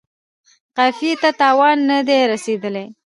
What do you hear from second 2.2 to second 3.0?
رسیدلی.